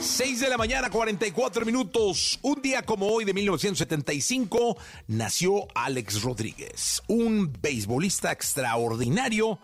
6 0.00 0.40
de 0.40 0.48
la 0.48 0.56
mañana, 0.56 0.88
44 0.88 1.66
minutos. 1.66 2.38
Un 2.42 2.62
día 2.62 2.82
como 2.82 3.06
hoy 3.06 3.26
de 3.26 3.34
1975 3.34 4.78
nació 5.08 5.66
Alex 5.74 6.22
Rodríguez, 6.22 7.02
un 7.06 7.52
beisbolista 7.60 8.32
extraordinario 8.32 9.58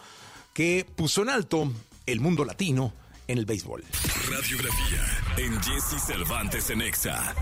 que 0.53 0.87
puso 0.95 1.23
en 1.23 1.31
alto 1.31 1.73
el 2.05 2.21
mundo 2.21 2.45
latino 2.45 2.93
en 3.27 3.39
el 3.39 3.47
béisbol. 3.47 3.83
Radiografía 4.31 5.03
en 5.39 5.63
Jesse 5.63 6.03
Cervantes 6.07 6.69
en 6.71 6.83
Exa. 6.83 7.35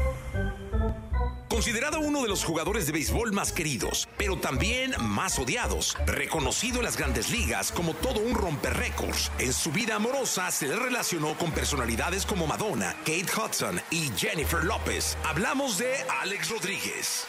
Considerado 1.55 2.01
uno 2.01 2.21
de 2.21 2.29
los 2.29 2.43
jugadores 2.43 2.85
de 2.87 2.93
béisbol 2.93 3.31
más 3.31 3.53
queridos, 3.53 4.09
pero 4.19 4.37
también 4.37 4.93
más 4.99 5.39
odiados, 5.39 5.97
reconocido 6.05 6.79
en 6.79 6.85
las 6.85 6.97
grandes 6.97 7.31
ligas 7.31 7.71
como 7.71 7.95
todo 7.95 8.19
un 8.19 8.35
romper 8.35 8.77
récords, 8.77 9.31
en 9.39 9.53
su 9.53 9.71
vida 9.71 9.95
amorosa 9.95 10.51
se 10.51 10.67
le 10.67 10.75
relacionó 10.75 11.39
con 11.39 11.53
personalidades 11.53 12.27
como 12.27 12.49
Madonna, 12.49 12.97
Kate 13.05 13.27
Hudson 13.37 13.81
y 13.93 14.11
Jennifer 14.17 14.65
López. 14.65 15.17
Hablamos 15.23 15.79
de 15.79 15.95
Alex 16.23 16.51
Rodríguez. 16.51 17.25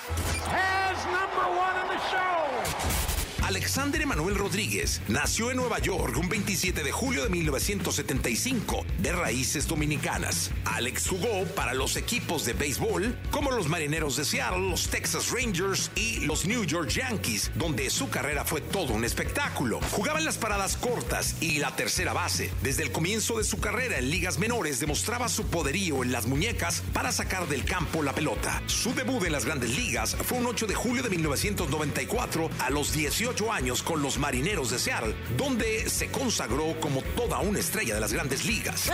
Alexander 3.46 4.02
Emanuel 4.02 4.34
Rodríguez 4.34 5.02
nació 5.08 5.52
en 5.52 5.58
Nueva 5.58 5.78
York 5.78 6.18
un 6.18 6.28
27 6.28 6.84
de 6.84 6.92
julio 6.92 7.22
de 7.22 7.30
1975, 7.30 8.84
de 8.98 9.12
raíces 9.12 9.68
dominicanas. 9.68 10.50
Alex 10.66 11.08
jugó 11.08 11.46
para 11.54 11.76
los 11.76 11.96
equipos 11.96 12.44
de 12.46 12.54
béisbol 12.54 13.16
como 13.30 13.52
los 13.52 13.68
Marineros 13.68 14.16
de 14.16 14.26
Seattle, 14.26 14.68
los 14.68 14.88
Texas 14.88 15.30
Rangers 15.32 15.92
y 15.94 16.22
los 16.22 16.48
New 16.48 16.64
York 16.64 16.90
Yankees, 16.90 17.52
donde 17.54 17.92
su 17.92 18.10
carrera 18.10 18.46
fue 18.46 18.62
todo 18.62 18.94
un 18.94 19.06
espectáculo. 19.06 19.80
Jugaba 19.92 20.18
en 20.18 20.26
las 20.26 20.40
paradas 20.40 20.76
cortas 20.76 21.36
y 21.40 21.60
la 21.60 21.76
tercera 21.76 22.14
base. 22.14 22.50
Desde 22.64 22.82
el 22.82 22.92
comienzo 22.92 23.38
de 23.38 23.44
su 23.44 23.60
carrera 23.60 24.00
en 24.00 24.10
ligas 24.10 24.40
menores 24.40 24.80
demostraba 24.80 25.30
su 25.30 25.46
poderío 25.46 26.02
en 26.02 26.12
las 26.12 26.26
muñecas 26.26 26.82
para 26.94 27.12
sacar 27.12 27.48
del 27.48 27.64
campo 27.64 28.02
la 28.02 28.16
pelota. 28.16 28.64
Su 28.66 28.96
debut 28.96 29.24
en 29.24 29.34
las 29.34 29.46
grandes 29.46 29.78
ligas 29.78 30.16
fue 30.26 30.40
un 30.40 30.48
8 30.48 30.66
de 30.66 30.74
julio 30.74 31.04
de 31.04 31.12
1994 31.12 32.50
a 32.58 32.72
los 32.72 32.92
18 32.92 33.35
años 33.52 33.84
con 33.84 34.02
los 34.02 34.18
Marineros 34.18 34.72
de 34.72 34.80
Seattle, 34.80 35.16
donde 35.38 35.90
se 35.90 36.10
consagró 36.10 36.80
como 36.80 37.02
toda 37.16 37.40
una 37.40 37.60
estrella 37.60 37.96
de 37.96 38.02
las 38.02 38.14
grandes 38.14 38.46
ligas. 38.46 38.88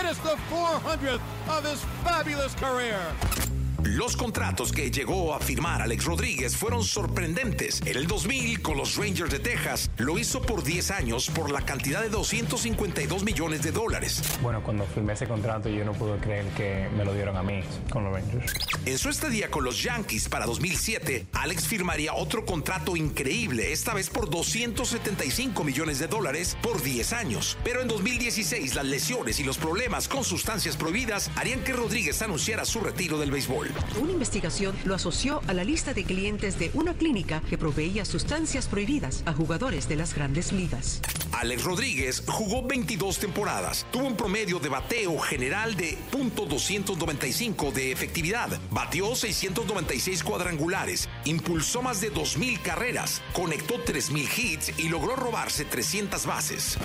Los 3.84 4.16
contratos 4.16 4.70
que 4.70 4.92
llegó 4.92 5.34
a 5.34 5.40
firmar 5.40 5.82
Alex 5.82 6.04
Rodríguez 6.04 6.56
fueron 6.56 6.84
sorprendentes. 6.84 7.80
En 7.84 7.96
el 7.96 8.06
2000, 8.06 8.62
con 8.62 8.76
los 8.76 8.96
Rangers 8.96 9.30
de 9.32 9.40
Texas, 9.40 9.90
lo 9.96 10.18
hizo 10.18 10.40
por 10.40 10.62
10 10.62 10.92
años 10.92 11.28
por 11.30 11.50
la 11.50 11.62
cantidad 11.62 12.00
de 12.00 12.08
252 12.08 13.24
millones 13.24 13.62
de 13.62 13.72
dólares. 13.72 14.22
Bueno, 14.40 14.62
cuando 14.62 14.86
firmé 14.86 15.14
ese 15.14 15.26
contrato 15.26 15.68
yo 15.68 15.84
no 15.84 15.94
pude 15.94 16.18
creer 16.18 16.46
que 16.56 16.88
me 16.96 17.04
lo 17.04 17.12
dieron 17.12 17.36
a 17.36 17.42
mí 17.42 17.60
con 17.90 18.04
los 18.04 18.12
Rangers. 18.12 18.54
En 18.86 18.98
su 18.98 19.08
estadía 19.08 19.50
con 19.50 19.64
los 19.64 19.82
Yankees 19.82 20.28
para 20.28 20.46
2007, 20.46 21.26
Alex 21.32 21.66
firmaría 21.66 22.14
otro 22.14 22.44
contrato 22.44 22.96
increíble, 22.96 23.72
esta 23.72 23.94
vez 23.94 24.10
por 24.10 24.30
275 24.30 25.64
millones 25.64 25.98
de 25.98 26.06
dólares 26.06 26.56
por 26.62 26.82
10 26.82 27.12
años. 27.14 27.58
Pero 27.64 27.80
en 27.80 27.88
2016, 27.88 28.76
las 28.76 28.84
lesiones 28.84 29.40
y 29.40 29.44
los 29.44 29.58
problemas 29.58 30.06
con 30.06 30.22
sustancias 30.22 30.76
prohibidas 30.76 31.32
harían 31.34 31.64
que 31.64 31.72
Rodríguez 31.72 32.22
anunciara 32.22 32.64
su 32.64 32.80
retiro 32.80 33.18
del 33.18 33.32
béisbol. 33.32 33.71
Una 34.00 34.12
investigación 34.12 34.74
lo 34.84 34.94
asoció 34.94 35.42
a 35.46 35.52
la 35.52 35.64
lista 35.64 35.94
de 35.94 36.04
clientes 36.04 36.58
de 36.58 36.70
una 36.74 36.94
clínica 36.94 37.42
que 37.48 37.58
proveía 37.58 38.04
sustancias 38.04 38.66
prohibidas 38.66 39.22
a 39.26 39.32
jugadores 39.32 39.88
de 39.88 39.96
las 39.96 40.14
grandes 40.14 40.52
ligas. 40.52 41.00
Alex 41.32 41.64
Rodríguez 41.64 42.22
jugó 42.26 42.62
22 42.66 43.18
temporadas, 43.18 43.86
tuvo 43.90 44.06
un 44.06 44.16
promedio 44.16 44.58
de 44.58 44.68
bateo 44.68 45.18
general 45.18 45.74
de 45.76 45.98
.295 46.12 47.72
de 47.72 47.90
efectividad, 47.90 48.60
batió 48.70 49.14
696 49.14 50.22
cuadrangulares, 50.22 51.08
impulsó 51.24 51.82
más 51.82 52.00
de 52.00 52.12
2.000 52.12 52.60
carreras, 52.60 53.22
conectó 53.32 53.82
3.000 53.84 54.38
hits 54.38 54.78
y 54.78 54.88
logró 54.88 55.16
robarse 55.16 55.64
300 55.64 56.26
bases. 56.26 56.78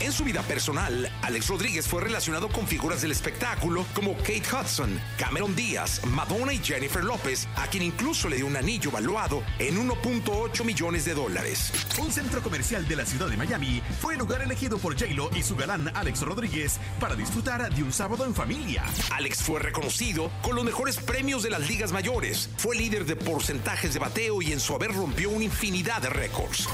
En 0.00 0.12
su 0.12 0.24
vida 0.24 0.42
personal, 0.42 1.12
Alex 1.20 1.48
Rodríguez 1.48 1.86
fue 1.86 2.00
relacionado 2.00 2.48
con 2.48 2.66
figuras 2.66 3.02
del 3.02 3.10
espectáculo 3.10 3.84
como 3.94 4.16
Kate 4.16 4.42
Hudson, 4.50 4.98
Cameron 5.18 5.54
Díaz, 5.54 6.00
Madonna 6.20 6.52
y 6.52 6.58
Jennifer 6.58 7.02
López, 7.02 7.48
a 7.56 7.66
quien 7.68 7.82
incluso 7.82 8.28
le 8.28 8.36
dio 8.36 8.46
un 8.46 8.54
anillo 8.54 8.90
valuado 8.90 9.42
en 9.58 9.88
1.8 9.88 10.64
millones 10.66 11.06
de 11.06 11.14
dólares. 11.14 11.72
Un 11.98 12.12
centro 12.12 12.42
comercial 12.42 12.86
de 12.86 12.94
la 12.94 13.06
ciudad 13.06 13.26
de 13.26 13.38
Miami 13.38 13.80
fue 14.02 14.12
el 14.12 14.18
lugar 14.18 14.42
elegido 14.42 14.76
por 14.76 15.00
J-Lo 15.00 15.30
y 15.34 15.42
su 15.42 15.56
galán 15.56 15.90
Alex 15.94 16.20
Rodríguez 16.20 16.78
para 17.00 17.16
disfrutar 17.16 17.74
de 17.74 17.82
un 17.82 17.90
sábado 17.90 18.26
en 18.26 18.34
familia. 18.34 18.84
Alex 19.12 19.42
fue 19.42 19.60
reconocido 19.60 20.30
con 20.42 20.56
los 20.56 20.64
mejores 20.66 20.98
premios 20.98 21.42
de 21.42 21.48
las 21.48 21.66
ligas 21.66 21.90
mayores. 21.90 22.50
Fue 22.58 22.76
líder 22.76 23.06
de 23.06 23.16
porcentajes 23.16 23.94
de 23.94 24.00
bateo 24.00 24.42
y 24.42 24.52
en 24.52 24.60
su 24.60 24.74
haber 24.74 24.92
rompió 24.92 25.30
una 25.30 25.44
infinidad 25.44 26.02
de 26.02 26.10
récords. 26.10 26.68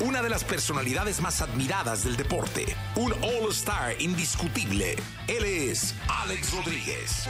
Una 0.00 0.22
de 0.22 0.30
las 0.30 0.44
personalidades 0.44 1.20
más 1.20 1.42
admiradas 1.42 2.04
del 2.04 2.16
deporte, 2.16 2.64
un 2.96 3.12
All-Star 3.22 4.00
indiscutible. 4.00 4.96
Él 5.28 5.44
es 5.44 5.94
Alex 6.08 6.52
Rodríguez. 6.52 7.28